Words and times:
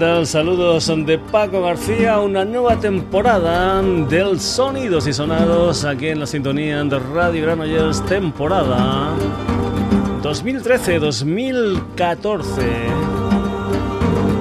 tal? 0.00 0.26
Saludos 0.26 0.90
de 1.04 1.18
Paco 1.18 1.60
García, 1.60 2.18
una 2.20 2.42
nueva 2.44 2.80
temporada 2.80 3.80
del 3.82 4.40
Sonidos 4.40 5.06
y 5.06 5.12
Sonados 5.12 5.84
aquí 5.84 6.08
en 6.08 6.20
la 6.20 6.26
sintonía 6.26 6.82
de 6.82 6.98
Radio 6.98 7.42
Granollers, 7.42 8.02
temporada 8.06 9.10
2013-2014. 10.22 12.44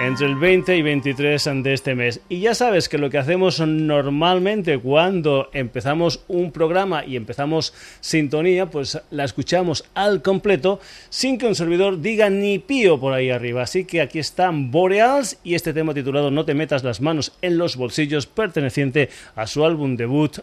entre 0.00 0.26
el 0.26 0.36
20 0.36 0.76
y 0.76 0.82
23 0.82 1.50
de 1.62 1.72
este 1.72 1.94
mes. 1.94 2.20
Y 2.28 2.40
ya 2.40 2.54
sabes 2.54 2.88
que 2.88 2.98
lo 2.98 3.10
que 3.10 3.18
hacemos 3.18 3.60
normalmente 3.60 4.78
cuando 4.78 5.48
empezamos 5.52 6.24
un 6.28 6.52
programa 6.52 7.04
y 7.04 7.16
empezamos 7.16 7.74
sintonía, 8.00 8.66
pues 8.66 9.00
la 9.10 9.24
escuchamos 9.24 9.84
al 9.94 10.22
completo 10.22 10.80
sin 11.10 11.38
que 11.38 11.46
un 11.46 11.54
servidor 11.54 12.00
diga 12.00 12.30
ni 12.30 12.58
pío 12.58 13.00
por 13.00 13.12
ahí 13.12 13.30
arriba. 13.30 13.62
Así 13.62 13.84
que 13.84 14.00
aquí 14.00 14.18
están 14.18 14.70
Boreals 14.70 15.38
y 15.42 15.54
este 15.54 15.72
tema 15.72 15.94
titulado 15.94 16.30
No 16.30 16.44
te 16.44 16.54
metas 16.54 16.84
las 16.84 17.00
manos 17.00 17.32
en 17.42 17.58
los 17.58 17.76
bolsillos 17.76 18.26
perteneciente 18.26 19.08
a 19.34 19.46
su 19.46 19.64
álbum 19.64 19.96
debut 19.96 20.38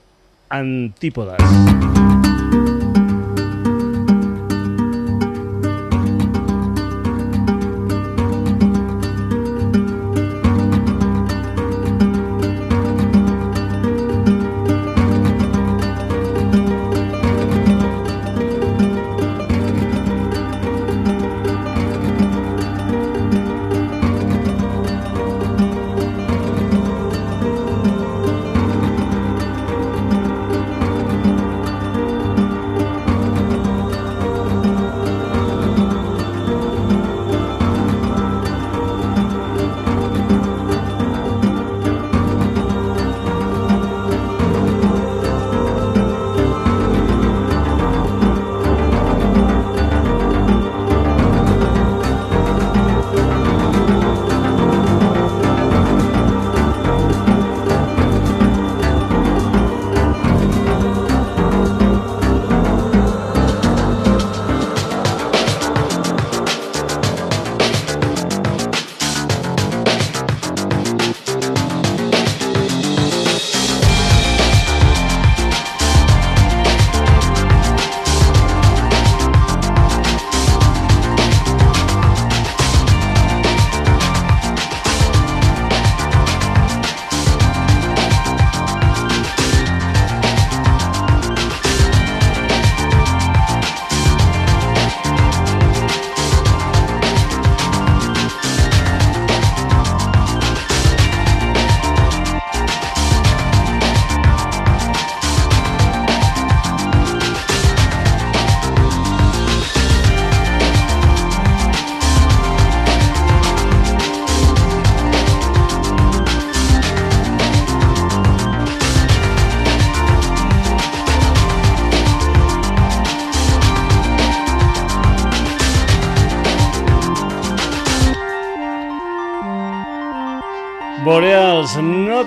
Antípodas. 0.50 1.42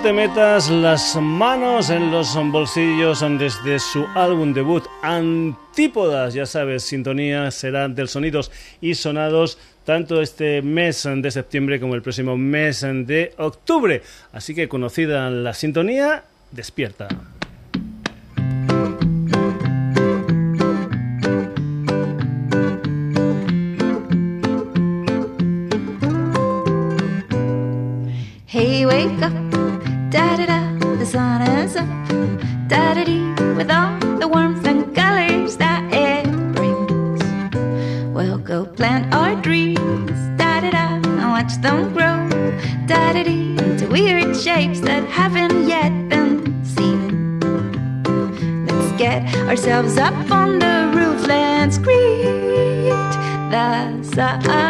Te 0.09 0.13
metas 0.13 0.71
las 0.71 1.15
manos 1.17 1.91
en 1.91 2.09
los 2.09 2.35
bolsillos 2.51 3.23
desde 3.37 3.77
su 3.77 4.07
álbum 4.15 4.55
debut 4.55 4.83
Antípodas. 5.03 6.33
Ya 6.33 6.47
sabes, 6.47 6.81
sintonía 6.81 7.51
será 7.51 7.87
del 7.87 8.07
sonidos 8.07 8.51
y 8.81 8.95
sonados 8.95 9.59
tanto 9.85 10.19
este 10.19 10.63
mes 10.63 11.07
de 11.15 11.29
septiembre 11.29 11.79
como 11.79 11.93
el 11.93 12.01
próximo 12.01 12.35
mes 12.37 12.81
de 12.81 13.35
octubre. 13.37 14.01
Así 14.33 14.55
que 14.55 14.67
conocida 14.67 15.29
la 15.29 15.53
sintonía, 15.53 16.23
despierta. 16.49 17.07
that 54.19 54.68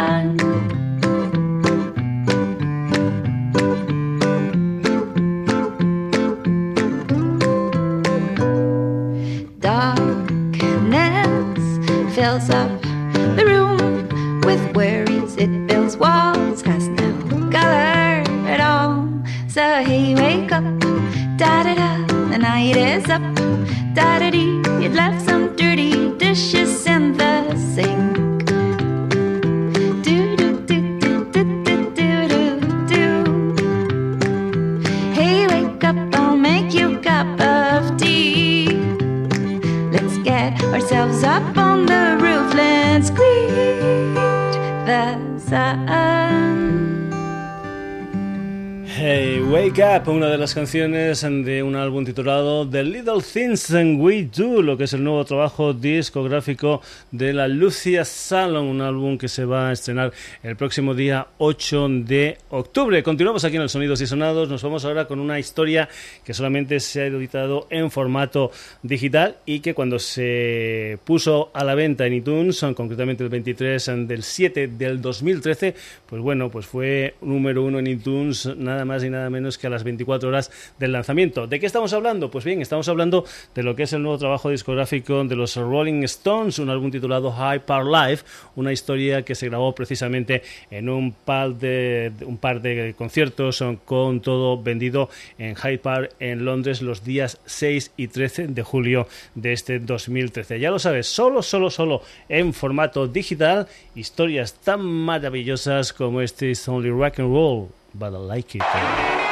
canciones 50.54 51.20
de 51.20 51.62
un 51.62 51.76
álbum 51.76 52.04
titulado 52.04 52.68
The 52.68 52.82
Little 52.82 53.20
Things 53.22 53.70
We 53.70 54.28
Do, 54.34 54.62
lo 54.62 54.76
que 54.76 54.84
es 54.84 54.92
el 54.92 55.04
nuevo 55.04 55.24
trabajo 55.24 55.72
discográfico 55.72 56.82
de 57.10 57.32
la 57.32 57.46
Lucia 57.46 58.04
Salon, 58.04 58.66
un 58.66 58.80
álbum 58.80 59.18
que 59.18 59.28
se 59.28 59.44
va 59.44 59.68
a 59.68 59.72
estrenar 59.72 60.12
el 60.42 60.56
próximo 60.56 60.94
día 60.94 61.26
8 61.38 61.88
de 62.06 62.38
octubre. 62.50 63.02
Continuamos 63.02 63.44
aquí 63.44 63.56
en 63.56 63.62
el 63.62 63.68
Sonidos 63.68 64.00
y 64.00 64.06
Sonados, 64.06 64.48
nos 64.48 64.62
vamos 64.62 64.84
ahora 64.84 65.06
con 65.06 65.20
una 65.20 65.38
historia 65.38 65.88
que 66.24 66.34
solamente 66.34 66.80
se 66.80 67.02
ha 67.02 67.06
editado 67.06 67.66
en 67.70 67.90
formato 67.90 68.50
digital 68.82 69.36
y 69.46 69.60
que 69.60 69.74
cuando 69.74 69.98
se 69.98 70.98
puso 71.04 71.50
a 71.52 71.64
la 71.64 71.74
venta 71.74 72.06
en 72.06 72.14
iTunes, 72.14 72.64
concretamente 72.74 73.22
el 73.22 73.30
23 73.30 73.90
del 74.06 74.22
7 74.22 74.68
del 74.68 75.00
2013, 75.00 75.74
pues 76.06 76.22
bueno, 76.22 76.50
pues 76.50 76.66
fue 76.66 77.14
número 77.20 77.64
uno 77.64 77.78
en 77.78 77.86
iTunes, 77.86 78.46
nada 78.56 78.84
más 78.84 79.04
y 79.04 79.10
nada 79.10 79.30
menos 79.30 79.58
que 79.58 79.66
a 79.66 79.70
las 79.70 79.84
24 79.84 80.28
horas 80.28 80.39
del 80.78 80.92
lanzamiento. 80.92 81.46
¿De 81.46 81.60
qué 81.60 81.66
estamos 81.66 81.92
hablando? 81.92 82.30
Pues 82.30 82.44
bien, 82.44 82.62
estamos 82.62 82.88
hablando 82.88 83.24
de 83.54 83.62
lo 83.62 83.74
que 83.74 83.82
es 83.82 83.92
el 83.92 84.02
nuevo 84.02 84.18
trabajo 84.18 84.50
discográfico 84.50 85.24
de 85.24 85.36
los 85.36 85.56
Rolling 85.56 86.02
Stones, 86.04 86.58
un 86.58 86.70
álbum 86.70 86.90
titulado 86.90 87.32
High 87.32 87.66
Power 87.66 87.86
Life, 87.86 88.24
una 88.56 88.72
historia 88.72 89.22
que 89.22 89.34
se 89.34 89.48
grabó 89.48 89.74
precisamente 89.74 90.42
en 90.70 90.88
un 90.88 91.12
par 91.12 91.54
de, 91.54 92.12
un 92.24 92.38
par 92.38 92.62
de 92.62 92.94
conciertos 92.96 93.62
con 93.84 94.20
todo 94.20 94.62
vendido 94.62 95.10
en 95.38 95.56
Hyde 95.56 95.78
Park 95.78 96.14
en 96.20 96.44
Londres 96.44 96.82
los 96.82 97.04
días 97.04 97.40
6 97.46 97.92
y 97.96 98.08
13 98.08 98.48
de 98.48 98.62
julio 98.62 99.08
de 99.34 99.52
este 99.52 99.78
2013. 99.78 100.60
Ya 100.60 100.70
lo 100.70 100.78
sabes, 100.78 101.06
solo, 101.06 101.42
solo, 101.42 101.70
solo 101.70 102.02
en 102.28 102.52
formato 102.52 103.06
digital, 103.06 103.66
historias 103.94 104.54
tan 104.54 104.82
maravillosas 104.82 105.92
como 105.92 106.20
este 106.20 106.50
Is 106.50 106.66
Only 106.68 106.90
Rock 106.90 107.20
and 107.20 107.32
Roll 107.32 107.68
but 107.94 108.14
I 108.14 108.18
like 108.18 108.54
it. 108.54 109.29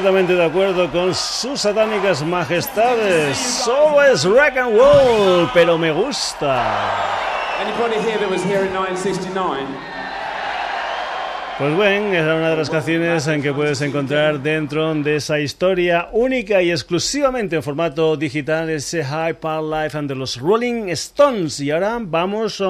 Completamente 0.00 0.34
de 0.34 0.44
acuerdo 0.46 0.90
con 0.90 1.14
sus 1.14 1.60
satánicas 1.60 2.24
majestades. 2.24 3.36
Solo 3.36 4.02
es 4.02 4.24
rock 4.24 4.56
and 4.56 4.74
roll, 4.74 5.50
pero 5.52 5.76
me 5.76 5.92
gusta. 5.92 6.74
Pues 11.58 11.76
bueno, 11.76 12.14
es 12.14 12.22
una 12.22 12.48
de 12.48 12.56
las 12.56 12.70
canciones 12.70 13.26
en 13.26 13.42
que 13.42 13.52
puedes 13.52 13.82
encontrar 13.82 14.40
dentro 14.40 14.94
de 14.94 15.16
esa 15.16 15.38
historia 15.38 16.08
única 16.12 16.62
y 16.62 16.70
exclusivamente 16.70 17.56
en 17.56 17.62
formato 17.62 18.16
digital, 18.16 18.70
ese 18.70 19.04
High 19.04 19.34
Power 19.34 19.84
Life 19.84 19.98
and 19.98 20.08
de 20.08 20.14
los 20.14 20.40
Rolling 20.40 20.88
Stones. 20.88 21.60
Y 21.60 21.70
ahora 21.70 21.98
vamos 22.00 22.64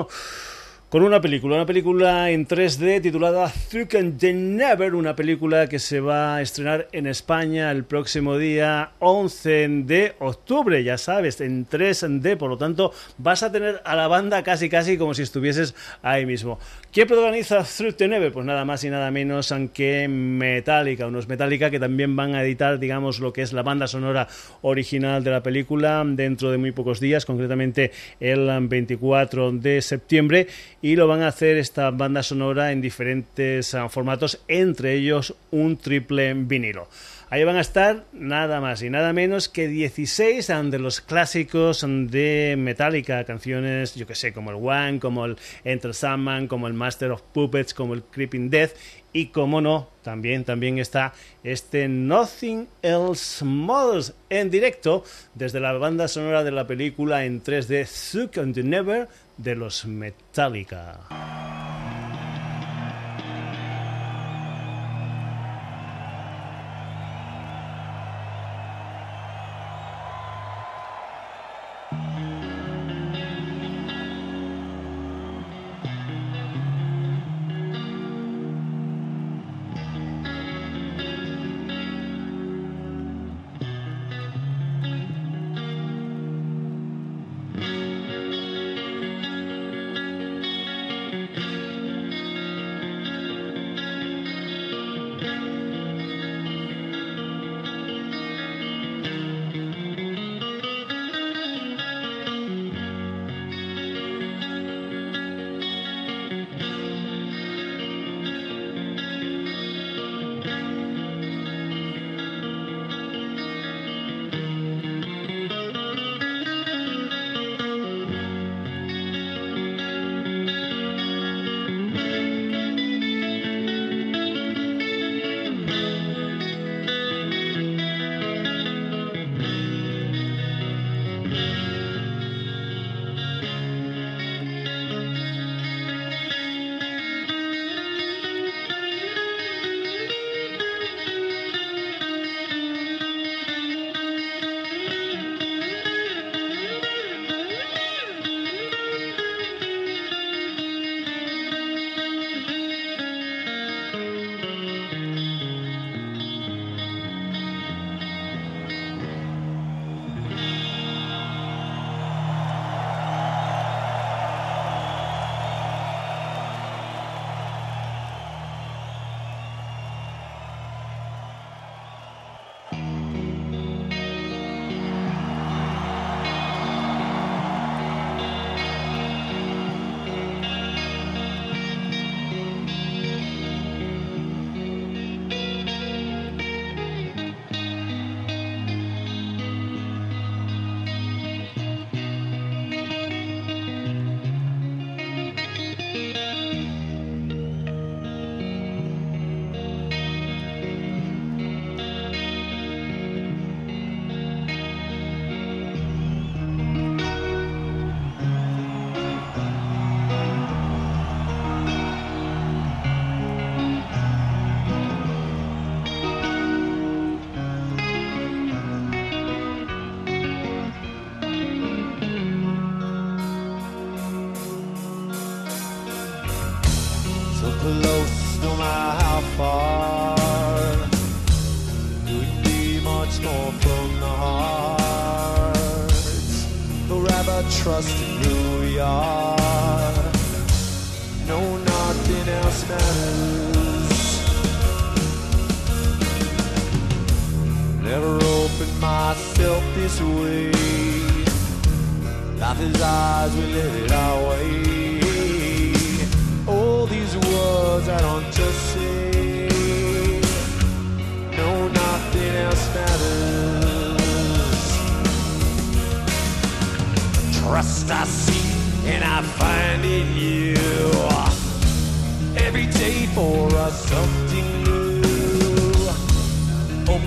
con 0.91 1.05
una 1.05 1.21
película, 1.21 1.55
una 1.55 1.67
película 1.67 2.31
en 2.31 2.49
3D 2.49 3.01
titulada 3.01 3.49
Through 3.71 3.97
and 3.97 4.19
the 4.19 4.33
Never, 4.33 4.97
una 4.97 5.15
película 5.15 5.69
que 5.69 5.79
se 5.79 6.01
va 6.01 6.35
a 6.35 6.43
estrenar 6.43 6.89
en 6.91 7.07
España 7.07 7.71
el 7.71 7.85
próximo 7.85 8.37
día 8.37 8.91
11 8.99 9.69
de 9.85 10.15
octubre, 10.19 10.83
ya 10.83 10.99
sabes, 10.99 11.41
en 11.41 11.69
3D, 11.69 12.37
por 12.37 12.51
lo 12.51 12.59
tanto 12.59 12.93
vas 13.19 13.45
a 13.45 13.53
tener 13.53 13.81
a 13.85 13.95
la 13.95 14.09
banda 14.09 14.43
casi 14.43 14.69
casi 14.69 14.99
como 14.99 15.15
si 15.15 15.23
estuvieses 15.23 15.77
ahí 16.03 16.27
mismo. 16.27 16.59
¿Quién 16.93 17.07
protagoniza 17.07 17.63
Through 17.63 17.95
the 17.95 18.09
Never? 18.09 18.33
Pues 18.33 18.45
nada 18.45 18.65
más 18.65 18.83
y 18.83 18.91
nada 18.91 19.13
menos 19.13 19.55
que 19.73 20.09
Metallica, 20.09 21.07
unos 21.07 21.29
Metallica 21.29 21.71
que 21.71 21.79
también 21.79 22.17
van 22.17 22.35
a 22.35 22.43
editar, 22.43 22.81
digamos, 22.81 23.21
lo 23.21 23.33
que 23.33 23.43
es 23.43 23.53
la 23.53 23.63
banda 23.63 23.87
sonora 23.87 24.27
original 24.63 25.23
de 25.23 25.31
la 25.31 25.45
película 25.45 26.03
dentro 26.05 26.51
de 26.51 26.59
muy 26.59 26.73
pocos 26.73 26.99
días, 26.99 27.27
concretamente 27.27 27.93
el 28.19 28.51
24 28.67 29.53
de 29.53 29.83
septiembre 29.83 30.49
y 30.83 30.97
lo 30.97 31.07
van 31.07 31.23
a 31.23 31.29
hacer 31.29 31.57
esta 31.57 31.91
banda 31.91 32.23
sonora 32.23 32.73
en 32.73 32.81
diferentes 32.81 33.75
ah, 33.75 33.89
formatos, 33.89 34.41
entre 34.49 34.95
ellos 34.95 35.35
un 35.51 35.77
triple 35.77 36.33
vinilo. 36.35 36.89
Ahí 37.33 37.45
van 37.45 37.55
a 37.57 37.61
estar 37.61 38.07
nada 38.13 38.61
más 38.61 38.83
y 38.83 38.91
nada 38.91 39.13
menos 39.13 39.49
que 39.49 39.69
16 39.69 40.49
de 40.65 40.79
los 40.81 41.01
clásicos 41.01 41.87
de 41.87 42.57
Metallica, 42.59 43.23
canciones, 43.23 43.95
yo 43.95 44.05
que 44.05 44.17
sé, 44.17 44.33
como 44.33 44.51
el 44.51 44.57
One, 44.57 44.99
como 44.99 45.27
el 45.27 45.37
Enter 45.63 45.95
Sandman, 45.95 46.49
como 46.49 46.67
el 46.67 46.75
Master 46.75 47.13
of 47.13 47.23
Puppets, 47.33 47.73
como 47.73 47.95
el 47.95 48.03
Creeping 48.03 48.51
Death 48.51 48.73
y 49.13 49.27
como 49.27 49.61
no, 49.61 49.91
también, 50.03 50.45
también 50.45 50.81
está 50.81 51.13
este 51.45 51.87
Nothing 51.87 52.67
Else 52.83 53.45
Matters 53.45 54.13
en 54.29 54.51
directo 54.51 55.05
desde 55.35 55.61
la 55.61 55.73
banda 55.75 56.09
sonora 56.09 56.43
de 56.43 56.51
la 56.51 56.67
película 56.67 57.25
en 57.25 57.45
3D 57.45 57.87
Suck 57.87 58.39
and 58.39 58.57
Never 58.59 59.07
de 59.43 59.57
los 59.57 59.87
Metallica. 59.87 61.40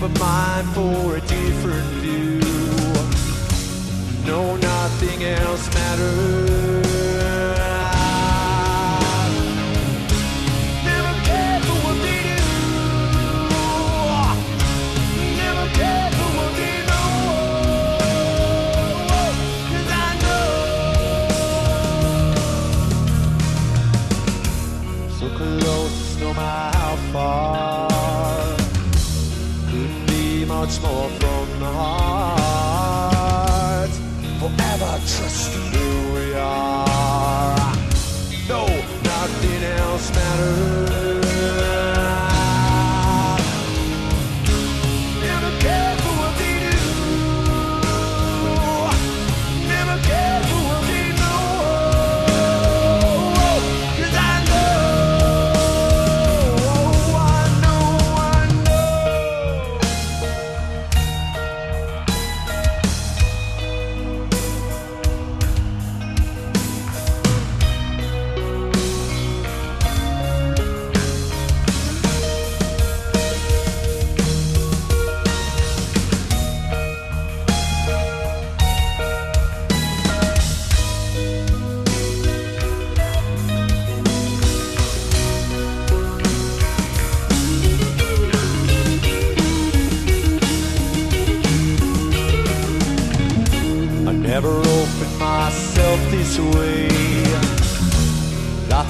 Open 0.03 0.19
mind 0.19 0.67
for 0.69 1.15
a 1.15 1.21
different 1.21 1.87
view. 2.01 2.39
No, 4.25 4.55
nothing 4.57 5.23
else 5.23 5.73
matters. 5.73 6.52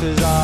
cause 0.03 0.21
I 0.21 0.42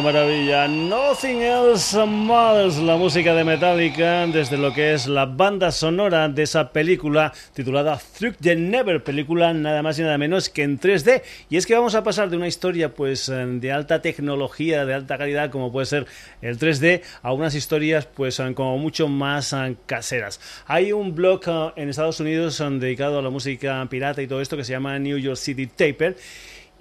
Maravilla. 0.00 0.66
Nothing 0.66 1.42
Else 1.42 2.06
Matters, 2.06 2.78
la 2.78 2.96
música 2.96 3.34
de 3.34 3.44
Metallica 3.44 4.26
desde 4.26 4.56
lo 4.56 4.72
que 4.72 4.94
es 4.94 5.06
la 5.06 5.26
banda 5.26 5.70
sonora 5.70 6.28
de 6.28 6.42
esa 6.42 6.72
película 6.72 7.32
titulada 7.52 8.00
Through 8.18 8.36
the 8.40 8.56
Never, 8.56 9.02
película 9.02 9.52
nada 9.52 9.82
más 9.82 9.98
y 9.98 10.02
nada 10.02 10.16
menos 10.16 10.48
que 10.48 10.62
en 10.62 10.78
3D. 10.78 11.22
Y 11.50 11.56
es 11.56 11.66
que 11.66 11.74
vamos 11.74 11.94
a 11.94 12.02
pasar 12.02 12.30
de 12.30 12.36
una 12.36 12.48
historia 12.48 12.94
pues 12.94 13.26
de 13.26 13.72
alta 13.72 14.00
tecnología, 14.00 14.86
de 14.86 14.94
alta 14.94 15.18
calidad 15.18 15.50
como 15.50 15.70
puede 15.70 15.86
ser 15.86 16.06
el 16.40 16.58
3D, 16.58 17.02
a 17.22 17.32
unas 17.32 17.54
historias 17.54 18.06
pues 18.06 18.40
como 18.54 18.78
mucho 18.78 19.08
más 19.08 19.54
caseras. 19.86 20.40
Hay 20.66 20.92
un 20.92 21.14
blog 21.14 21.40
eh, 21.46 21.72
en 21.76 21.88
Estados 21.88 22.20
Unidos 22.20 22.58
dedicado 22.58 23.18
a 23.18 23.22
la 23.22 23.30
música 23.30 23.86
pirata 23.90 24.22
y 24.22 24.26
todo 24.26 24.40
esto 24.40 24.56
que 24.56 24.64
se 24.64 24.72
llama 24.72 24.98
New 24.98 25.18
York 25.18 25.36
City 25.36 25.66
Taper 25.66 26.16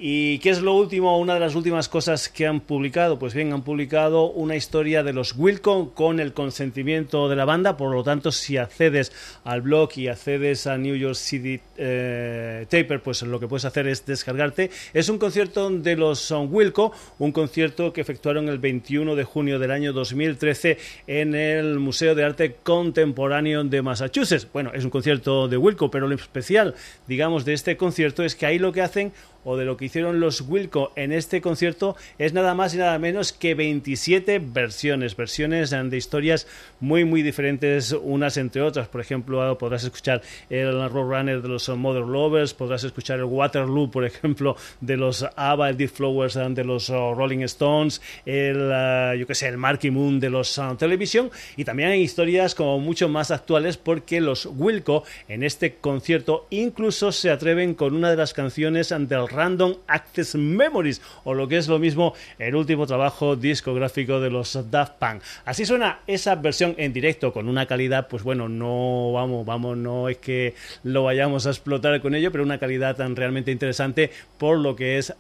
¿Y 0.02 0.40
qué 0.40 0.52
es 0.52 0.62
lo 0.62 0.76
último, 0.76 1.20
una 1.20 1.34
de 1.34 1.42
las 1.42 1.56
últimas 1.56 1.90
cosas 1.90 2.30
que 2.30 2.48
han 2.48 2.62
publicado? 2.62 3.20
Pues 3.20 3.34
bien, 3.34 3.52
han 3.52 3.64
publicado 3.64 4.32
una 4.32 4.56
historia 4.56 5.04
de 5.04 5.12
los 5.12 5.36
Wilco 5.36 5.94
con 5.94 6.22
el 6.22 6.32
consentimiento 6.32 7.28
de 7.28 7.36
la 7.36 7.44
banda, 7.44 7.76
por 7.76 7.94
lo 7.94 8.02
tanto, 8.02 8.32
si 8.32 8.56
accedes 8.56 9.12
al 9.44 9.60
blog 9.62 9.90
y 9.98 10.08
accedes 10.08 10.68
a 10.68 10.78
New 10.78 10.96
York 10.96 11.16
City 11.16 11.60
eh, 11.76 12.66
Taper, 12.70 13.02
pues 13.02 13.24
lo 13.24 13.42
que 13.42 13.50
puedes 13.50 13.66
hacer 13.66 13.88
es 13.88 14.06
descargarte. 14.06 14.72
Es 14.94 15.10
un 15.10 15.18
concierto 15.18 15.70
de 15.70 15.98
los 15.98 16.32
Wilco, 16.32 16.94
un 17.18 17.34
concierto 17.34 17.92
que 17.92 18.00
efectuaron 18.00 18.48
el 18.48 18.58
21 18.58 19.16
de 19.16 19.26
junio 19.26 19.60
del 19.60 19.72
año 19.72 19.92
2013 19.92 20.78
en 21.08 21.36
el 21.36 21.78
Museo 21.78 22.16
de 22.16 22.24
Arte 22.24 22.56
Contemporáneo 22.64 23.66
de 23.66 23.82
Massachusetts. 23.82 24.48
Bueno, 24.54 24.72
es 24.74 24.86
un 24.86 24.92
concierto 24.92 25.50
de 25.50 25.58
Wilco, 25.58 25.92
pero 25.92 26.08
lo 26.08 26.16
especial, 26.16 26.74
digamos, 27.06 27.44
de 27.44 27.52
este 27.52 27.76
concierto 27.76 28.24
es 28.24 28.38
que 28.38 28.46
ahí 28.46 28.60
lo 28.60 28.72
que 28.72 28.82
hacen 28.82 29.12
o 29.50 29.58
de 29.58 29.66
lo 29.66 29.78
que 29.78 29.86
hicieron 29.86 30.20
los 30.20 30.42
Wilco 30.42 30.92
en 30.96 31.12
este 31.12 31.42
concierto 31.42 31.96
es 32.20 32.34
nada 32.34 32.54
más 32.54 32.76
y 32.76 32.78
nada 32.78 33.00
menos 33.00 33.34
que 33.34 33.56
27 33.56 34.38
versiones, 34.38 35.16
versiones 35.16 35.72
de 35.72 35.98
historias 35.98 36.46
muy 36.80 37.04
muy 37.04 37.24
diferentes 37.24 37.92
unas 37.94 38.38
entre 38.38 38.62
otras. 38.62 38.88
Por 38.90 39.02
ejemplo, 39.02 39.58
podrás 39.58 39.84
escuchar 39.84 40.22
el 40.52 40.88
Roadrunner 40.88 41.42
de 41.42 41.48
los 41.48 41.68
Mother 41.68 42.04
Lovers, 42.04 42.54
podrás 42.54 42.84
escuchar 42.84 43.18
el 43.18 43.26
Waterloo, 43.26 43.90
por 43.90 44.06
ejemplo, 44.06 44.56
de 44.82 44.98
los 44.98 45.26
ABBA, 45.36 45.70
el 45.72 45.78
Deep 45.78 45.90
Flowers 45.90 46.36
de 46.36 46.64
los 46.64 46.90
uh, 46.92 47.16
Rolling 47.16 47.40
Stones, 47.40 48.04
el 48.28 48.70
uh, 48.72 49.18
yo 49.18 49.26
que 49.26 49.34
sé, 49.34 49.48
el 49.48 49.58
Marky 49.58 49.90
Moon 49.90 50.20
de 50.20 50.30
los 50.30 50.62
Television 50.78 51.32
y 51.58 51.66
también 51.66 51.90
hay 51.90 52.02
historias 52.02 52.54
como 52.54 52.78
mucho 52.78 53.10
más 53.10 53.32
actuales 53.32 53.78
porque 53.78 54.22
los 54.22 54.46
Wilco 54.46 55.04
en 55.28 55.42
este 55.42 55.76
concierto 55.76 56.46
incluso 56.52 57.12
se 57.12 57.32
atreven 57.32 57.74
con 57.74 57.96
una 57.96 58.12
de 58.12 58.18
las 58.18 58.36
canciones 58.36 58.90
del 58.90 59.28
Random 59.40 59.76
Access 59.88 60.36
Memories 60.36 61.02
o 61.24 61.34
lo 61.34 61.48
que 61.48 61.56
es 61.56 61.70
lo 61.70 61.80
mismo 61.80 62.14
el 62.40 62.56
último 62.56 62.86
trabajo 62.86 63.38
discográfico 63.38 64.20
de 64.20 64.30
los 64.30 64.70
Daft 64.70 64.96
Punk. 65.00 65.22
Así 65.46 65.66
suena 65.66 66.00
esa 66.08 66.36
versión 66.36 66.76
en 66.78 66.92
directo 66.92 67.32
con 67.32 67.48
una 67.48 67.66
calidad, 67.66 68.10
pues 68.10 68.24
bueno, 68.24 68.50
no 68.50 69.14
vamos, 69.14 69.46
vamos, 69.46 69.78
no 69.78 70.10
es 70.10 70.18
que 70.18 70.56
lo 70.84 71.06
vayamos 71.06 71.48
a 71.48 71.52
explotar 71.52 72.02
con 72.02 72.16
ello, 72.16 72.34
pero 72.34 72.44
una 72.44 72.58
calidad 72.58 72.98
tan 72.98 73.16
realmente 73.16 73.50
interesante 73.52 74.12
por 74.38 74.58
lo 74.58 74.76
que 74.76 74.98
es, 74.98 75.14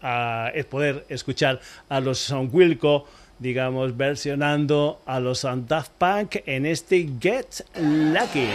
poder 0.69 1.05
escuchar 1.08 1.62
a 1.88 2.01
los 2.01 2.29
Wilco 2.51 3.08
digamos, 3.39 3.95
versionando 3.95 5.01
a 5.05 5.21
los 5.21 5.47
Daft 5.67 5.91
Punk 5.97 6.36
en 6.45 6.65
este 6.65 7.10
Get 7.21 7.63
Lucky. 7.75 8.49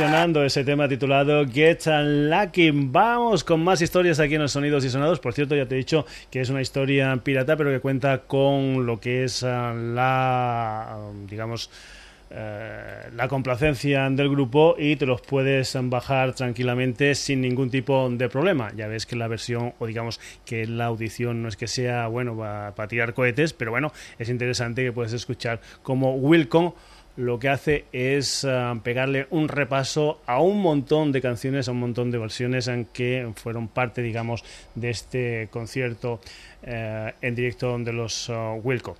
Versionando 0.00 0.42
ese 0.42 0.64
tema 0.64 0.88
titulado 0.88 1.46
Get 1.46 1.82
Lucky. 1.84 2.70
Vamos 2.72 3.44
con 3.44 3.62
más 3.62 3.82
historias 3.82 4.18
aquí 4.18 4.34
en 4.34 4.40
los 4.40 4.52
Sonidos 4.52 4.82
y 4.82 4.88
Sonados. 4.88 5.20
Por 5.20 5.34
cierto, 5.34 5.54
ya 5.54 5.66
te 5.66 5.74
he 5.74 5.78
dicho 5.78 6.06
que 6.30 6.40
es 6.40 6.48
una 6.48 6.62
historia 6.62 7.14
pirata, 7.22 7.54
pero 7.54 7.68
que 7.68 7.80
cuenta 7.80 8.22
con 8.22 8.86
lo 8.86 8.98
que 8.98 9.24
es 9.24 9.42
ah, 9.42 9.74
la, 9.74 10.96
digamos, 11.28 11.70
eh, 12.30 13.10
la 13.14 13.28
complacencia 13.28 14.08
del 14.08 14.30
grupo 14.30 14.74
y 14.78 14.96
te 14.96 15.04
los 15.04 15.20
puedes 15.20 15.76
bajar 15.82 16.32
tranquilamente 16.32 17.14
sin 17.14 17.42
ningún 17.42 17.68
tipo 17.68 18.08
de 18.08 18.30
problema. 18.30 18.72
Ya 18.74 18.86
ves 18.86 19.04
que 19.04 19.16
la 19.16 19.28
versión, 19.28 19.74
o 19.80 19.86
digamos 19.86 20.18
que 20.46 20.66
la 20.66 20.86
audición 20.86 21.42
no 21.42 21.48
es 21.48 21.56
que 21.58 21.66
sea, 21.66 22.06
bueno, 22.06 22.38
para 22.38 22.88
tirar 22.88 23.12
cohetes, 23.12 23.52
pero 23.52 23.70
bueno, 23.70 23.92
es 24.18 24.30
interesante 24.30 24.82
que 24.82 24.92
puedes 24.92 25.12
escuchar 25.12 25.60
como 25.82 26.14
Wilcom 26.14 26.72
lo 27.20 27.38
que 27.38 27.50
hace 27.50 27.84
es 27.92 28.44
uh, 28.44 28.80
pegarle 28.82 29.26
un 29.30 29.48
repaso 29.48 30.20
a 30.26 30.40
un 30.40 30.60
montón 30.60 31.12
de 31.12 31.20
canciones, 31.20 31.68
a 31.68 31.72
un 31.72 31.80
montón 31.80 32.10
de 32.10 32.18
versiones 32.18 32.66
en 32.68 32.86
que 32.86 33.30
fueron 33.36 33.68
parte, 33.68 34.00
digamos, 34.00 34.42
de 34.74 34.90
este 34.90 35.48
concierto 35.50 36.20
uh, 36.62 36.68
en 37.20 37.34
directo 37.34 37.78
de 37.78 37.92
los 37.92 38.28
uh, 38.30 38.60
Wilco. 38.62 38.96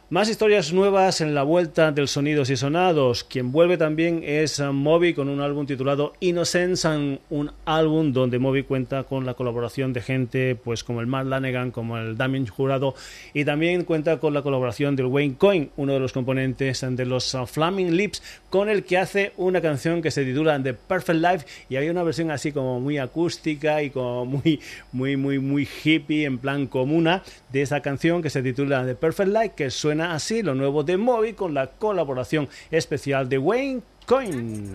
Más 0.08 0.30
historias 0.30 0.72
nuevas 0.72 1.20
en 1.20 1.34
la 1.34 1.42
vuelta 1.42 1.92
del 1.92 2.08
Sonidos 2.08 2.52
y 2.52 2.56
Sonados. 2.56 3.24
Quien 3.24 3.52
vuelve 3.52 3.76
también 3.76 4.22
es 4.24 4.60
Moby 4.60 5.16
con 5.16 5.30
un 5.30 5.42
álbum 5.42 5.66
titulado 5.66 6.14
Innocence, 6.20 6.88
un 7.32 7.52
álbum 7.66 8.14
donde 8.14 8.38
Moby 8.38 8.62
cuenta 8.62 9.06
con 9.06 9.26
la 9.26 9.34
colaboración 9.34 9.94
de 9.94 10.02
gente 10.02 10.56
pues 10.64 10.84
como 10.84 11.02
el 11.02 11.08
Matt 11.08 11.26
Lanegan, 11.26 11.72
como 11.72 11.98
el 11.98 12.18
Damien 12.18 12.46
Jurado 12.46 12.94
y 13.34 13.46
también 13.46 13.84
cuenta 13.84 14.20
con 14.20 14.36
la 14.36 14.44
colaboración 14.44 14.96
del 14.96 15.08
Wayne 15.08 15.38
Coyne, 15.40 15.70
uno 15.76 15.94
de 15.94 16.00
los 16.00 16.14
componentes 16.14 16.86
de 16.88 17.06
los 17.06 17.36
Flaming 17.48 17.98
Lips, 17.98 18.22
con 18.52 18.70
el 18.70 18.84
que 18.84 19.00
hace 19.00 19.34
una 19.38 19.60
canción 19.60 20.04
que 20.04 20.12
se 20.12 20.24
titula 20.24 20.62
The 20.62 20.76
Perfect 20.76 21.20
Life 21.20 21.46
y 21.68 21.78
hay 21.78 21.90
una 21.90 22.04
versión 22.04 22.30
así 22.30 22.52
como 22.52 22.80
muy 22.80 23.00
acústica 23.00 23.82
y 23.82 23.90
como 23.90 24.26
muy 24.28 24.60
muy 24.92 25.18
muy 25.18 25.40
muy 25.40 25.68
hippie 25.84 26.26
en 26.26 26.38
plan 26.38 26.68
comuna 26.68 27.24
de 27.52 27.64
esa 27.64 27.82
canción 27.82 28.22
que 28.22 28.30
se 28.30 28.44
titula 28.44 28.86
The 28.86 28.94
Perfect 28.94 29.30
Life 29.30 29.54
que 29.56 29.72
suena 29.72 29.95
así 30.02 30.42
lo 30.42 30.56
nuevo 30.56 30.84
de 30.84 30.98
Moby 30.98 31.34
con 31.34 31.54
la 31.54 31.68
colaboración 31.68 32.48
especial 32.72 33.30
de 33.30 33.38
Wayne 33.38 33.82
Coyne. 34.06 34.74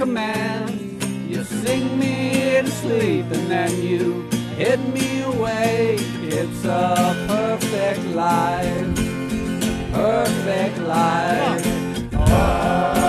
Command. 0.00 0.80
You 1.28 1.44
sing 1.44 1.98
me 1.98 2.62
to 2.62 2.70
sleep 2.70 3.26
and 3.36 3.50
then 3.50 3.82
you 3.82 4.22
hit 4.56 4.80
me 4.94 5.20
away. 5.24 5.96
It's 6.22 6.64
a 6.64 7.14
perfect 7.28 8.06
life, 8.06 8.96
perfect 9.92 10.78
life. 10.78 11.66
Oh, 12.14 12.99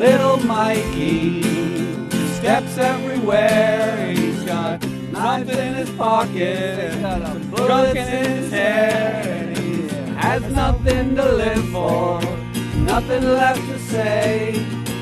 Little 0.00 0.38
Mikey 0.38 1.42
steps 2.32 2.78
everywhere. 2.78 4.10
He's 4.14 4.42
got 4.44 4.82
knives 5.12 5.50
in 5.50 5.74
his 5.74 5.90
pocket, 5.90 7.02
bullets 7.50 7.96
in 7.96 8.24
his 8.24 8.50
hair, 8.50 9.22
and 9.26 9.58
he 9.58 9.88
has 10.14 10.42
nothing 10.54 11.14
to 11.16 11.32
live 11.32 11.68
for, 11.68 12.18
nothing 12.76 13.24
left 13.24 13.60
to 13.68 13.78
say. 13.78 14.52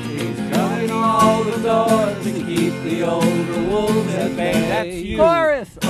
He's 0.03 0.37
shutting 0.49 0.91
all 0.91 1.45
the 1.45 1.57
doors 1.63 2.21
to 2.25 2.33
keep 2.33 2.73
the 2.83 3.03
older 3.03 3.61
wolves 3.69 4.13
at 4.15 4.35
bay. 4.35 4.51
That's 4.51 4.97
you. 4.97 5.17
Chorus. 5.17 5.77
we 5.77 5.89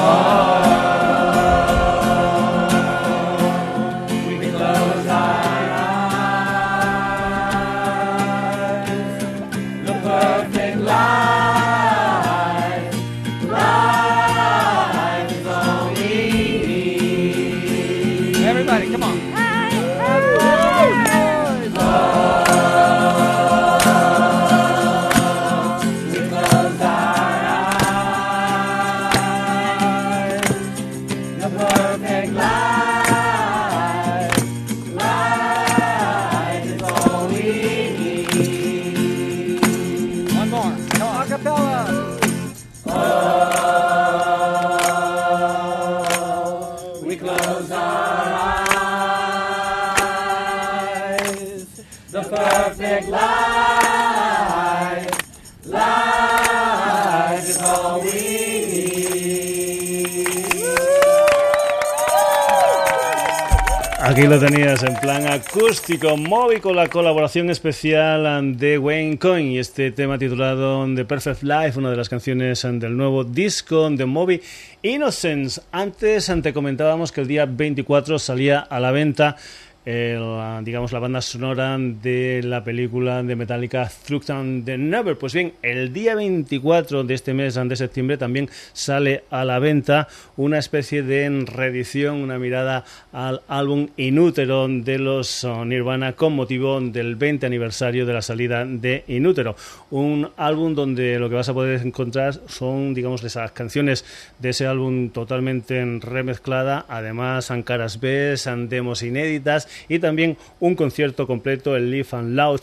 Aquí 64.19 64.27
lo 64.27 64.37
tenías 64.37 64.83
en 64.83 64.95
plan 64.95 65.25
acústico, 65.27 66.17
móvil 66.17 66.59
con 66.59 66.75
la 66.75 66.89
colaboración 66.89 67.49
especial 67.49 68.57
de 68.57 68.77
Wayne 68.77 69.17
Coyne 69.17 69.51
y 69.53 69.59
este 69.59 69.91
tema 69.91 70.17
titulado 70.17 70.85
The 70.93 71.05
Perfect 71.05 71.41
Life, 71.41 71.79
una 71.79 71.89
de 71.89 71.95
las 71.95 72.09
canciones 72.09 72.63
del 72.63 72.97
nuevo 72.97 73.23
disco 73.23 73.89
de 73.89 74.05
Moby 74.05 74.41
Innocence. 74.81 75.61
Antes 75.71 76.29
te 76.43 76.51
comentábamos 76.51 77.13
que 77.13 77.21
el 77.21 77.27
día 77.29 77.45
24 77.45 78.19
salía 78.19 78.59
a 78.59 78.81
la 78.81 78.91
venta 78.91 79.37
el, 79.85 80.21
digamos, 80.63 80.91
la 80.91 80.99
banda 80.99 81.21
sonora 81.21 81.77
de 81.77 82.41
la 82.43 82.63
película 82.63 83.23
de 83.23 83.35
Metallica 83.35 83.89
Through 84.05 84.63
the 84.65 84.77
Never. 84.77 85.17
Pues 85.17 85.33
bien, 85.33 85.53
el 85.61 85.93
día 85.93 86.15
24 86.15 87.03
de 87.03 87.13
este 87.13 87.33
mes 87.33 87.55
de 87.55 87.75
septiembre 87.75 88.17
también 88.17 88.49
sale 88.73 89.23
a 89.29 89.45
la 89.45 89.59
venta 89.59 90.07
una 90.35 90.57
especie 90.57 91.03
de 91.03 91.45
reedición, 91.45 92.17
una 92.17 92.39
mirada 92.39 92.83
al 93.13 93.41
álbum 93.47 93.89
Inútero 93.97 94.67
de 94.67 94.97
los 94.97 95.43
oh, 95.43 95.63
Nirvana 95.63 96.13
con 96.13 96.33
motivo 96.33 96.81
del 96.81 97.15
20 97.15 97.45
aniversario 97.45 98.05
de 98.05 98.13
la 98.13 98.21
salida 98.21 98.65
de 98.65 99.03
Inútero. 99.07 99.55
Un 99.91 100.29
álbum 100.37 100.75
donde 100.75 101.19
lo 101.19 101.29
que 101.29 101.35
vas 101.35 101.49
a 101.49 101.53
poder 101.53 101.81
encontrar 101.85 102.39
son, 102.47 102.93
digamos, 102.93 103.23
esas 103.23 103.51
canciones 103.51 104.03
de 104.39 104.49
ese 104.49 104.65
álbum 104.65 105.09
totalmente 105.09 105.83
remezclada, 106.01 106.85
además 106.89 107.51
caras 107.63 107.99
B, 107.99 108.35
demos 108.67 109.03
inéditas 109.03 109.67
y 109.87 109.99
también 109.99 110.35
un 110.59 110.73
concierto 110.75 111.27
completo, 111.27 111.75
el 111.75 111.91
Live 111.91 112.07
and 112.11 112.35
Loud, 112.35 112.61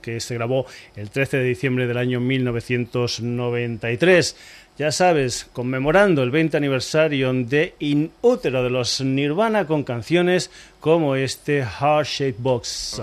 que 0.00 0.20
se 0.20 0.34
grabó 0.34 0.66
el 0.96 1.08
13 1.10 1.36
de 1.38 1.44
diciembre 1.44 1.86
del 1.86 1.98
año 1.98 2.20
1993. 2.20 4.36
Ya 4.78 4.90
sabes, 4.90 5.48
conmemorando 5.52 6.22
el 6.22 6.30
20 6.30 6.56
aniversario 6.56 7.30
de 7.32 7.74
In 7.78 8.10
Utero 8.22 8.64
de 8.64 8.70
los 8.70 9.02
Nirvana 9.02 9.66
con 9.66 9.84
canciones 9.84 10.50
como 10.80 11.14
este 11.14 11.62
Heart 11.62 12.06
Shape 12.06 12.36
Box. 12.38 13.02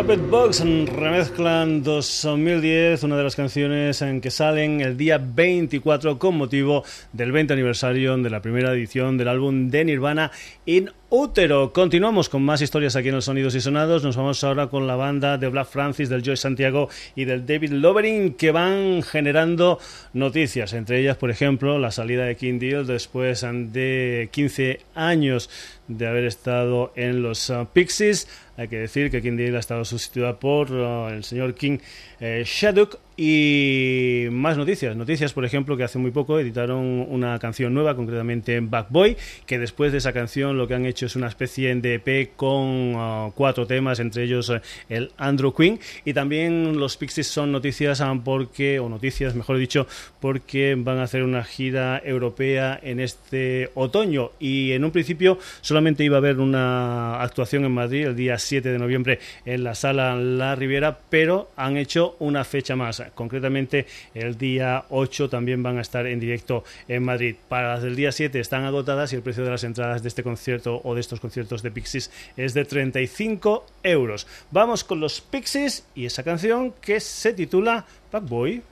Chapet 0.00 0.30
Box 0.30 0.60
remezclan 0.60 1.82
2010, 1.82 3.02
una 3.02 3.18
de 3.18 3.22
las 3.22 3.36
canciones 3.36 4.00
en 4.00 4.22
que 4.22 4.30
salen 4.30 4.80
el 4.80 4.96
día 4.96 5.18
24 5.18 6.18
con 6.18 6.38
motivo 6.38 6.84
del 7.12 7.32
20 7.32 7.52
aniversario 7.52 8.16
de 8.16 8.30
la 8.30 8.40
primera 8.40 8.72
edición 8.72 9.18
del 9.18 9.28
álbum 9.28 9.68
de 9.68 9.84
Nirvana 9.84 10.30
In 10.64 10.90
Útero. 11.10 11.74
Continuamos 11.74 12.30
con 12.30 12.42
más 12.42 12.62
historias 12.62 12.96
aquí 12.96 13.08
en 13.08 13.16
los 13.16 13.26
Sonidos 13.26 13.54
y 13.56 13.60
Sonados. 13.60 14.02
Nos 14.02 14.16
vamos 14.16 14.42
ahora 14.42 14.68
con 14.68 14.86
la 14.86 14.96
banda 14.96 15.36
de 15.36 15.48
Black 15.48 15.68
Francis, 15.68 16.08
del 16.08 16.22
Joy 16.22 16.38
Santiago 16.38 16.88
y 17.14 17.26
del 17.26 17.44
David 17.44 17.72
Lovering 17.72 18.34
que 18.34 18.52
van 18.52 19.02
generando 19.02 19.80
noticias. 20.14 20.72
Entre 20.72 21.00
ellas, 21.00 21.18
por 21.18 21.30
ejemplo, 21.30 21.78
la 21.78 21.90
salida 21.90 22.24
de 22.24 22.36
King 22.36 22.58
Deal 22.58 22.86
después 22.86 23.44
de 23.44 24.30
15 24.32 24.80
años 24.94 25.50
de 25.88 26.06
haber 26.06 26.24
estado 26.24 26.92
en 26.94 27.22
los 27.22 27.50
uh, 27.50 27.66
Pixies. 27.72 28.28
Hay 28.60 28.68
que 28.68 28.76
decir 28.76 29.10
que 29.10 29.22
King 29.22 29.38
Deal 29.38 29.56
ha 29.56 29.60
estado 29.60 29.86
sustituida 29.86 30.38
por 30.38 30.70
uh, 30.70 31.08
el 31.08 31.24
señor 31.24 31.54
King 31.54 31.78
eh, 32.20 32.42
Shaduk 32.44 32.98
y 33.22 34.28
más 34.30 34.56
noticias. 34.56 34.96
Noticias, 34.96 35.34
por 35.34 35.44
ejemplo, 35.44 35.76
que 35.76 35.84
hace 35.84 35.98
muy 35.98 36.10
poco 36.10 36.40
editaron 36.40 37.06
una 37.06 37.38
canción 37.38 37.74
nueva, 37.74 37.94
concretamente 37.94 38.56
en 38.56 38.70
Backboy, 38.70 39.14
que 39.44 39.58
después 39.58 39.92
de 39.92 39.98
esa 39.98 40.14
canción 40.14 40.56
lo 40.56 40.66
que 40.66 40.72
han 40.72 40.86
hecho 40.86 41.04
es 41.04 41.16
una 41.16 41.26
especie 41.26 41.74
de 41.74 41.96
EP 41.96 42.34
con 42.34 42.94
uh, 42.94 43.30
cuatro 43.34 43.66
temas, 43.66 44.00
entre 44.00 44.24
ellos 44.24 44.48
uh, 44.48 44.60
el 44.88 45.12
Andrew 45.18 45.52
Queen. 45.52 45.78
Y 46.06 46.14
también 46.14 46.78
los 46.78 46.96
Pixies 46.96 47.26
son 47.26 47.52
noticias 47.52 48.00
um, 48.00 48.24
porque, 48.24 48.80
o 48.80 48.88
noticias, 48.88 49.34
mejor 49.34 49.58
dicho, 49.58 49.86
porque 50.18 50.74
van 50.78 50.96
a 50.96 51.02
hacer 51.02 51.22
una 51.22 51.44
gira 51.44 52.00
europea 52.02 52.80
en 52.82 53.00
este 53.00 53.68
otoño. 53.74 54.30
Y 54.40 54.72
en 54.72 54.82
un 54.82 54.92
principio 54.92 55.38
solamente 55.60 56.04
iba 56.04 56.16
a 56.16 56.20
haber 56.20 56.38
una 56.38 57.20
actuación 57.20 57.66
en 57.66 57.72
Madrid 57.72 58.06
el 58.06 58.16
día 58.16 58.38
7 58.38 58.72
de 58.72 58.78
noviembre 58.78 59.18
en 59.44 59.62
la 59.62 59.74
sala 59.74 60.16
La 60.16 60.54
Riviera, 60.54 61.00
pero 61.10 61.50
han 61.54 61.76
hecho 61.76 62.16
una 62.18 62.44
fecha 62.44 62.76
más 62.76 63.09
concretamente 63.14 63.86
el 64.14 64.36
día 64.38 64.84
8 64.90 65.28
también 65.28 65.62
van 65.62 65.78
a 65.78 65.82
estar 65.82 66.06
en 66.06 66.20
directo 66.20 66.64
en 66.88 67.02
Madrid. 67.02 67.36
Para 67.48 67.74
las 67.74 67.82
del 67.82 67.96
día 67.96 68.12
7 68.12 68.38
están 68.40 68.64
agotadas 68.64 69.12
y 69.12 69.16
el 69.16 69.22
precio 69.22 69.44
de 69.44 69.50
las 69.50 69.64
entradas 69.64 70.02
de 70.02 70.08
este 70.08 70.22
concierto 70.22 70.80
o 70.84 70.94
de 70.94 71.00
estos 71.00 71.20
conciertos 71.20 71.62
de 71.62 71.70
Pixies 71.70 72.10
es 72.36 72.54
de 72.54 72.64
35 72.64 73.66
euros. 73.82 74.26
Vamos 74.50 74.84
con 74.84 75.00
los 75.00 75.20
Pixies 75.20 75.84
y 75.94 76.06
esa 76.06 76.22
canción 76.22 76.72
que 76.80 77.00
se 77.00 77.32
titula 77.32 77.84
Bad 78.12 78.22
Boy. 78.22 78.62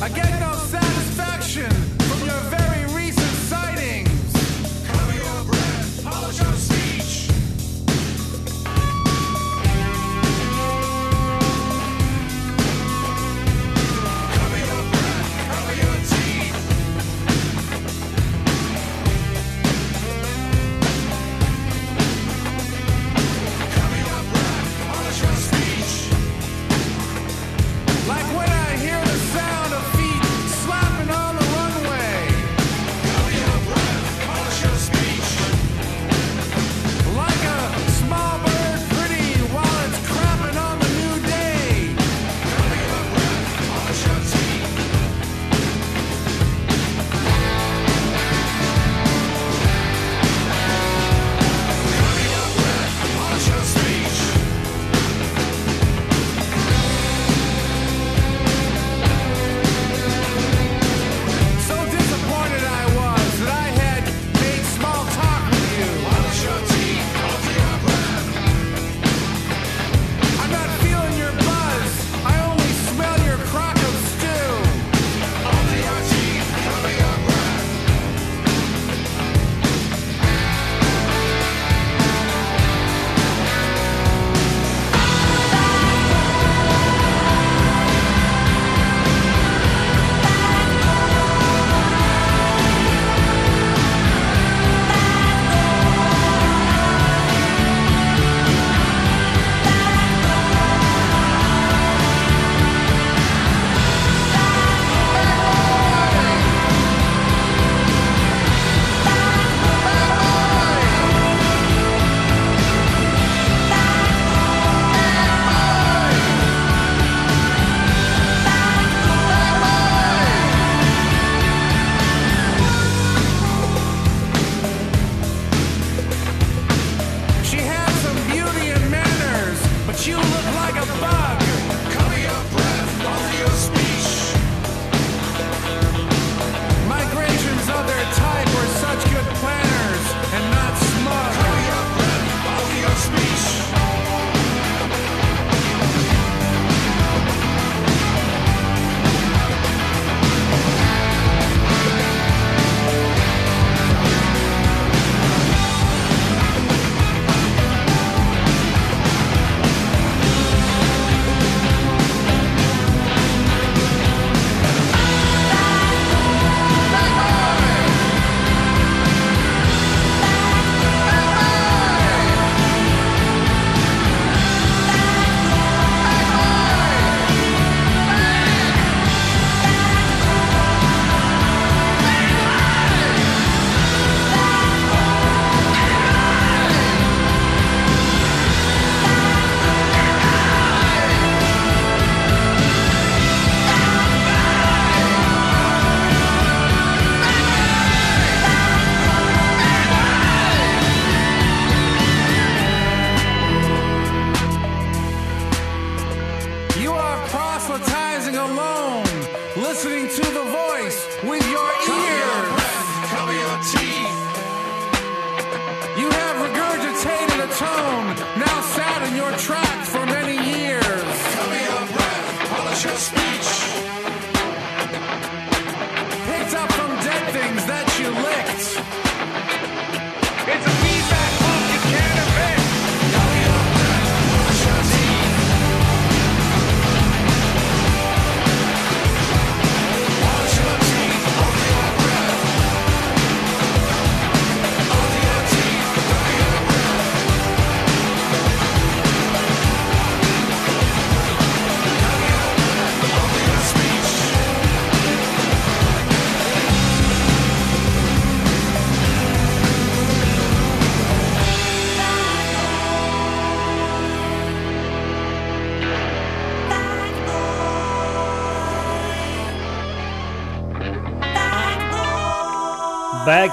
I 0.00 0.08
get 0.10 0.30
no 0.38 0.52
satisfaction. 0.54 1.87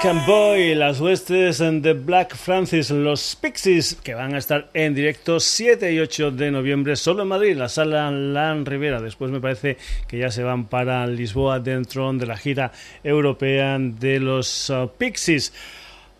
And 0.04 0.26
Boy, 0.26 0.74
las 0.74 1.00
huestes 1.00 1.58
de 1.58 1.92
Black 1.94 2.36
Francis, 2.36 2.90
los 2.90 3.34
Pixies, 3.34 3.94
que 3.94 4.14
van 4.14 4.34
a 4.34 4.38
estar 4.38 4.68
en 4.74 4.94
directo 4.94 5.40
7 5.40 5.92
y 5.92 5.98
8 5.98 6.32
de 6.32 6.50
noviembre 6.50 6.96
solo 6.96 7.22
en 7.22 7.28
Madrid, 7.28 7.56
la 7.56 7.68
sala 7.68 8.10
Lan 8.10 8.66
Rivera. 8.66 9.00
Después 9.00 9.30
me 9.30 9.40
parece 9.40 9.78
que 10.06 10.18
ya 10.18 10.30
se 10.30 10.42
van 10.42 10.66
para 10.66 11.06
Lisboa 11.06 11.60
dentro 11.60 12.12
de 12.12 12.26
la 12.26 12.36
gira 12.36 12.72
europea 13.02 13.78
de 13.78 14.20
los 14.20 14.70
uh, 14.70 14.90
Pixies. 14.96 15.52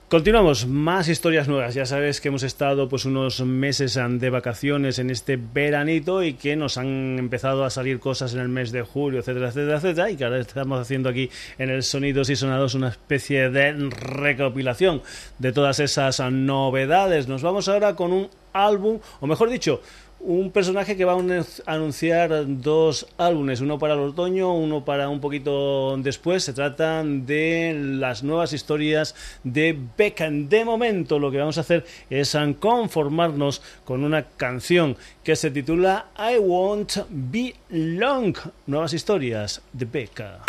Continuamos, 0.09 0.69
más 0.69 1.09
historias 1.09 1.49
nuevas. 1.49 1.75
Ya 1.75 1.85
sabes 1.85 2.21
que 2.21 2.29
hemos 2.29 2.45
estado 2.45 2.89
pues 2.89 3.07
unos 3.07 3.41
meses 3.41 3.99
de 4.09 4.31
vacaciones 4.31 5.01
en 5.01 5.11
este 5.11 5.37
veranito 5.37 6.23
y 6.23 6.35
que 6.35 6.55
nos 6.55 6.79
han 6.79 7.19
empezado 7.19 7.65
a 7.65 7.71
salir 7.71 7.99
cosas 7.99 8.33
en 8.33 8.39
el 8.39 8.49
mes 8.49 8.71
de 8.71 8.83
julio, 8.83 9.19
etcétera, 9.19 9.49
etcétera, 9.49 9.79
etcétera, 9.79 10.11
y 10.13 10.17
que 10.17 10.25
ahora 10.25 10.39
estamos 10.39 10.79
haciendo 10.79 11.09
aquí 11.09 11.29
en 11.59 11.71
el 11.71 11.83
Sonidos 11.83 12.31
y 12.31 12.37
Sonados 12.37 12.77
una 12.77 12.91
especie 12.91 13.51
de 13.51 13.73
recopilación 13.73 15.03
de 15.41 15.51
todas 15.51 15.81
esas 15.81 16.21
novedades. 16.31 17.27
Nos 17.27 17.43
vamos 17.43 17.67
ahora 17.67 17.97
con 17.97 18.13
un 18.13 18.29
álbum, 18.53 19.01
o 19.19 19.27
mejor 19.27 19.51
dicho, 19.51 19.83
un 20.27 20.51
personaje 20.51 20.97
que 20.97 21.05
va 21.05 21.13
a 21.13 21.73
anunciar 21.73 22.45
dos 22.61 23.07
álbumes, 23.17 23.61
uno 23.61 23.79
para 23.79 23.95
el 23.95 24.01
otoño, 24.01 24.53
uno 24.55 24.85
para 24.85 25.09
un 25.09 25.21
poquito 25.21 25.97
después. 25.99 26.43
Se 26.43 26.53
tratan 26.53 27.27
de 27.27 27.75
las 27.79 28.25
nuevas 28.25 28.53
historias 28.53 29.15
de 29.45 29.79
Becca. 29.97 30.29
De 30.29 30.65
momento 30.65 31.21
lo 31.21 31.31
que 31.31 31.39
vamos 31.39 31.59
a 31.59 31.61
hacer 31.61 31.87
es 32.11 32.37
conformarnos 32.59 33.63
con 33.85 34.03
una 34.03 34.25
canción 34.25 34.97
que 35.23 35.37
se 35.37 35.53
titula 35.53 36.07
I 36.19 36.39
Won't 36.39 37.07
Be 37.09 37.55
Long. 37.71 38.37
Nuevas 38.67 38.95
historias 38.95 39.63
de 39.73 39.85
Becca. 39.85 40.41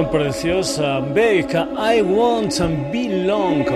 Preciosa 0.00 1.00
Bake 1.00 1.54
I 1.76 2.00
Want 2.00 2.56
to 2.56 2.66
Belong. 2.90 3.66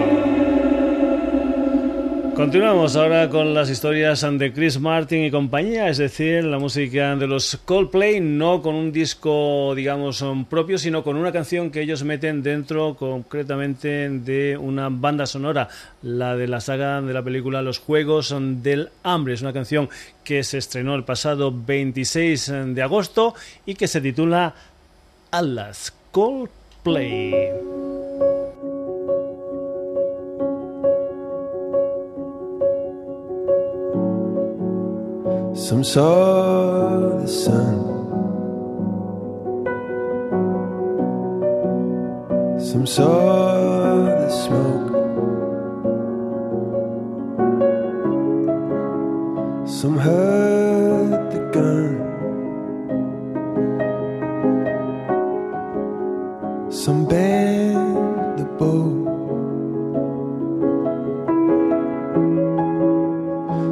Continuamos 2.34 2.96
ahora 2.96 3.28
con 3.28 3.52
las 3.52 3.68
historias 3.68 4.26
de 4.38 4.50
Chris 4.50 4.80
Martin 4.80 5.24
y 5.24 5.30
compañía, 5.30 5.88
es 5.90 5.98
decir, 5.98 6.44
la 6.44 6.58
música 6.58 7.14
de 7.16 7.26
los 7.26 7.58
Coldplay, 7.66 8.20
no 8.20 8.62
con 8.62 8.74
un 8.74 8.92
disco, 8.92 9.74
digamos, 9.74 10.24
propio, 10.48 10.78
sino 10.78 11.04
con 11.04 11.16
una 11.16 11.32
canción 11.32 11.70
que 11.70 11.82
ellos 11.82 12.02
meten 12.02 12.42
dentro 12.42 12.94
concretamente 12.94 14.08
de 14.08 14.56
una 14.56 14.88
banda 14.88 15.26
sonora, 15.26 15.68
la 16.00 16.34
de 16.34 16.48
la 16.48 16.60
saga 16.60 17.02
de 17.02 17.12
la 17.12 17.22
película 17.22 17.60
Los 17.60 17.78
Juegos 17.78 18.34
del 18.38 18.88
Hambre. 19.02 19.34
Es 19.34 19.42
una 19.42 19.52
canción 19.52 19.90
que 20.24 20.42
se 20.44 20.56
estrenó 20.56 20.94
el 20.94 21.04
pasado 21.04 21.52
26 21.54 22.52
de 22.68 22.82
agosto 22.82 23.34
y 23.66 23.74
que 23.74 23.86
se 23.86 24.00
titula 24.00 24.54
Atlas. 25.30 25.92
Coldplay. 26.16 27.52
Some 35.54 35.84
saw 35.84 37.20
the 37.20 37.28
sun, 37.28 37.76
some 42.58 42.86
saw 42.86 44.04
the 44.20 44.30
smoke, 44.30 44.92
some 49.68 49.98
heard 49.98 50.65
Some 56.86 57.04
bend 57.04 58.38
the 58.38 58.44
bow. 58.58 58.84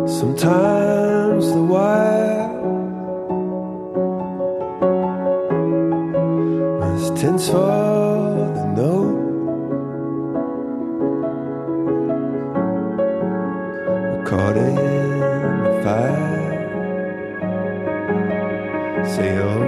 Sometimes 0.08 1.46
the 1.46 1.62
wire 1.62 2.48
must 6.80 7.16
tense 7.16 7.46
for 7.50 8.50
the 8.56 8.64
no. 8.78 8.94
Caught 14.26 14.56
in 14.56 14.74
the 15.62 15.72
fire. 15.84 16.34
Say 19.06 19.38
oh. 19.38 19.63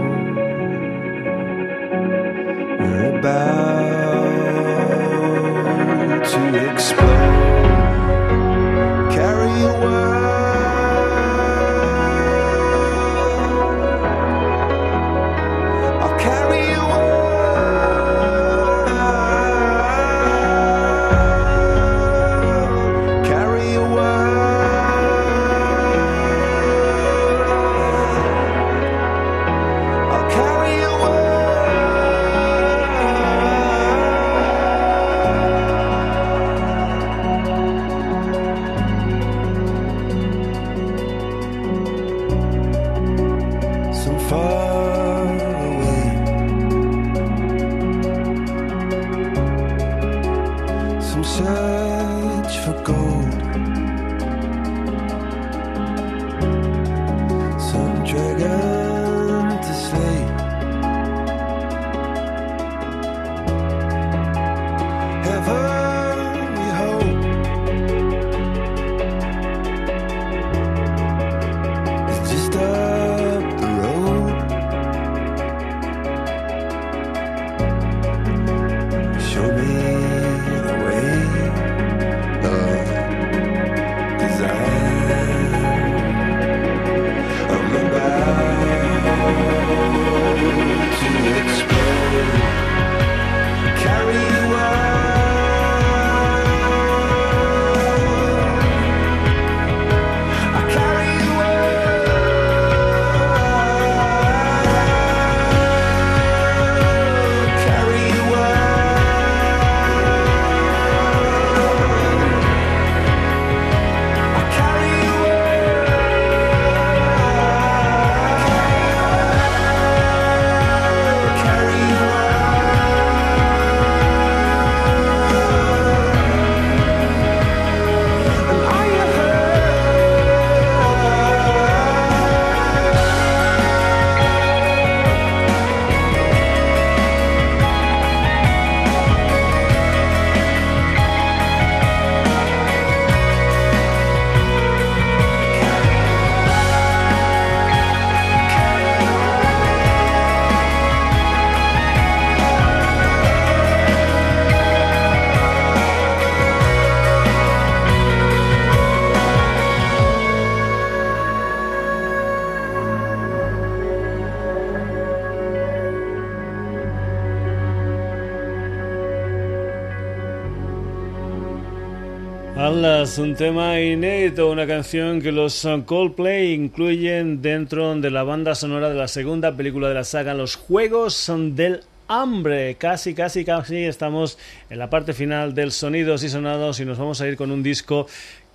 Atlas, 173.17 173.19
un 173.19 173.35
tema 173.35 173.81
inédito, 173.81 174.51
una 174.51 174.67
canción 174.67 175.21
que 175.21 175.33
los 175.33 175.67
Coldplay 175.87 176.53
incluyen 176.53 177.41
dentro 177.41 177.95
de 177.95 178.11
la 178.11 178.23
banda 178.23 178.55
sonora 178.55 178.89
de 178.89 178.95
la 178.95 179.09
segunda 179.09 179.57
película 179.57 179.89
de 179.89 179.95
la 179.95 180.05
saga, 180.05 180.35
Los 180.35 180.57
Juegos 180.57 181.31
del 181.53 181.83
Hambre. 182.09 182.75
Casi, 182.77 183.15
casi, 183.15 183.45
casi 183.45 183.85
estamos 183.85 184.39
en 184.71 184.79
la 184.79 184.91
parte 184.91 185.13
final 185.13 185.55
del 185.55 185.73
Sonidos 185.73 186.23
y 186.25 186.29
Sonados 186.29 186.81
y 186.81 186.85
nos 186.85 186.99
vamos 186.99 187.21
a 187.21 187.29
ir 187.29 187.37
con 187.37 187.51
un 187.51 187.63
disco 187.63 188.07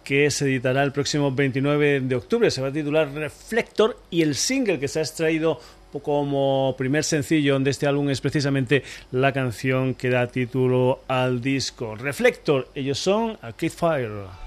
que 0.04 0.30
se 0.32 0.46
editará 0.46 0.84
el 0.84 0.92
próximo 0.92 1.32
29 1.32 2.02
de 2.02 2.16
octubre. 2.16 2.52
Se 2.52 2.62
va 2.62 2.70
a 2.70 2.74
titular 2.74 3.12
Reflector 3.12 3.98
y 4.10 4.22
el 4.22 4.36
single 4.36 4.80
que 4.80 4.88
se 4.88 5.00
ha 5.00 5.04
extraído 5.04 5.60
como 6.04 6.76
primer 6.78 7.04
sencillo 7.04 7.60
de 7.60 7.70
este 7.70 7.88
álbum 7.88 8.10
es 8.10 8.22
precisamente 8.22 8.84
la 9.12 9.34
canción 9.34 9.94
que 9.94 10.10
da 10.10 10.28
título 10.28 11.02
al 11.08 11.42
disco. 11.42 11.96
Reflector, 11.96 12.70
ellos 12.76 12.98
son 13.00 13.38
Arcade 13.42 13.70
Fire. 13.70 14.41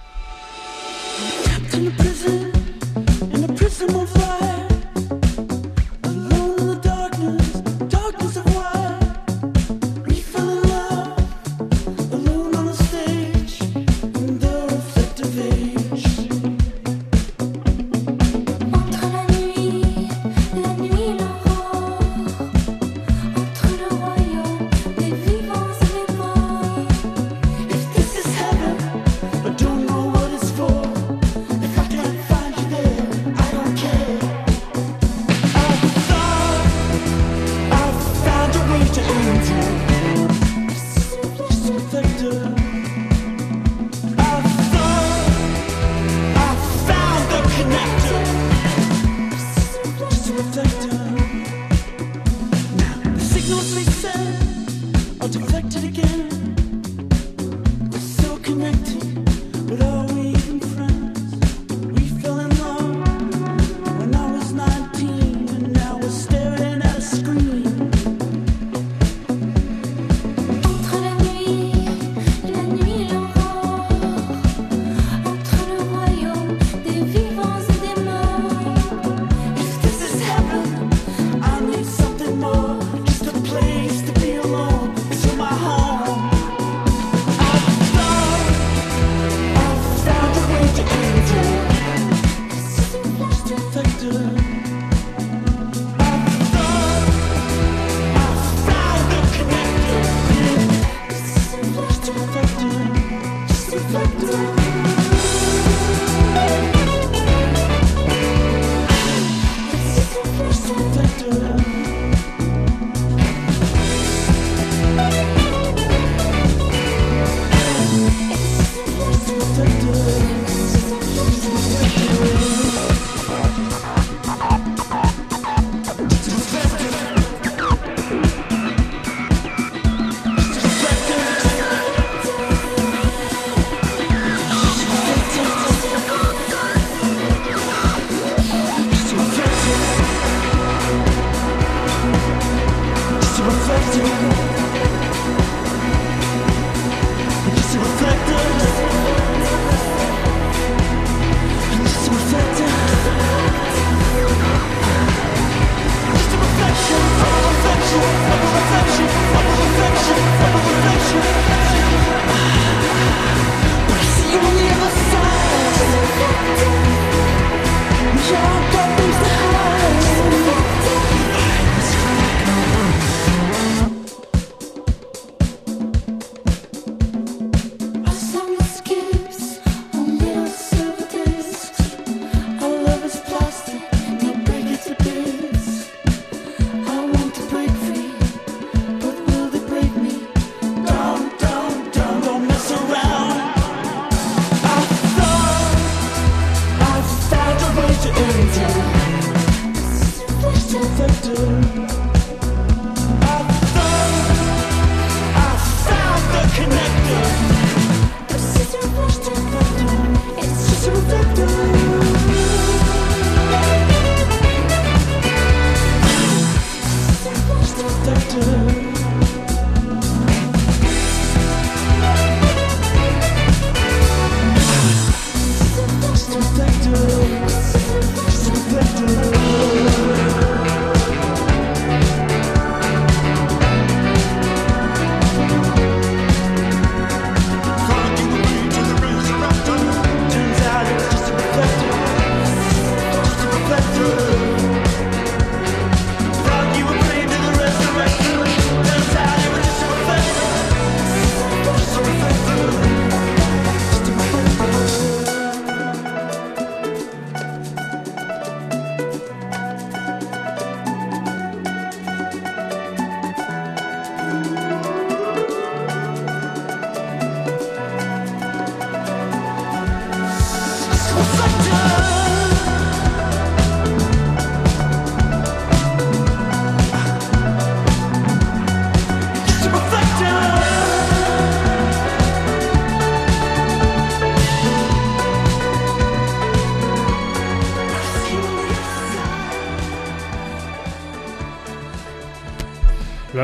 In 1.74 1.88
a 1.88 1.90
prison, 1.90 2.52
in 3.32 3.42
a 3.42 3.52
prison 3.52 3.96
of 3.96 4.23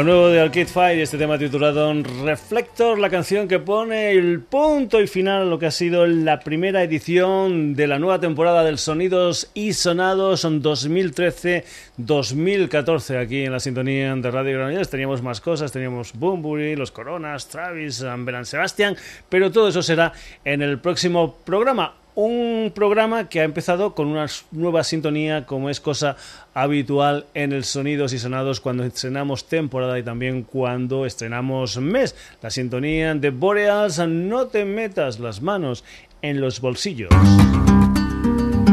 Lo 0.01 0.05
nuevo 0.05 0.29
de 0.29 0.41
Arcade 0.41 0.65
Fire, 0.65 0.99
este 0.99 1.19
tema 1.19 1.37
titulado 1.37 1.93
Reflector, 2.25 2.99
la 2.99 3.11
canción 3.11 3.47
que 3.47 3.59
pone 3.59 4.13
el 4.13 4.41
punto 4.41 4.99
y 4.99 5.07
final 5.07 5.43
a 5.43 5.45
lo 5.45 5.59
que 5.59 5.67
ha 5.67 5.71
sido 5.71 6.07
la 6.07 6.41
primera 6.41 6.83
edición 6.83 7.75
de 7.75 7.87
la 7.87 7.99
nueva 7.99 8.19
temporada 8.19 8.65
del 8.65 8.79
Sonidos 8.79 9.51
y 9.53 9.75
Sonados 9.75 10.47
2013-2014 10.47 13.23
aquí 13.23 13.45
en 13.45 13.53
la 13.53 13.61
sintonía 13.61 14.17
de 14.17 14.31
Radio 14.31 14.57
Granollers. 14.57 14.89
Teníamos 14.89 15.21
más 15.21 15.43
cosas, 15.43 15.71
teníamos 15.71 16.15
Boombury, 16.15 16.77
Los 16.77 16.93
Coronas, 16.93 17.49
Travis, 17.49 18.03
Belan 18.03 18.47
Sebastián, 18.47 18.97
pero 19.29 19.53
todo 19.53 19.69
eso 19.69 19.83
será 19.83 20.15
en 20.47 20.63
el 20.63 20.79
próximo 20.79 21.37
programa 21.45 21.93
un 22.25 22.73
programa 22.75 23.29
que 23.29 23.41
ha 23.41 23.45
empezado 23.45 23.95
con 23.95 24.09
una 24.09 24.27
nueva 24.51 24.85
sintonía 24.85 25.47
como 25.47 25.71
es 25.71 25.81
cosa 25.81 26.17
habitual 26.55 27.27
en 27.35 27.53
el 27.53 27.65
Sonidos 27.65 28.13
y 28.13 28.19
Sonados 28.19 28.61
cuando 28.61 28.85
estrenamos 28.85 29.47
temporada 29.47 29.99
y 29.99 30.03
también 30.03 30.43
cuando 30.43 31.07
estrenamos 31.07 31.79
mes. 31.79 32.15
La 32.43 32.51
sintonía 32.51 33.15
de 33.15 33.31
Boreals, 33.31 33.99
no 34.07 34.47
te 34.49 34.65
metas 34.65 35.19
las 35.19 35.41
manos 35.41 35.85
en 36.23 36.41
los 36.41 36.61
bolsillos. 36.61 37.11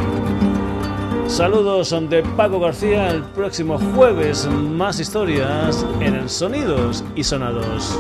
Saludos 1.28 1.96
de 2.10 2.22
Paco 2.38 2.60
García, 2.60 3.10
el 3.10 3.24
próximo 3.24 3.80
jueves 3.96 4.48
más 4.48 5.00
historias 5.00 5.84
en 6.02 6.30
Sonidos 6.30 7.04
y 7.16 7.24
Sonados. 7.24 7.98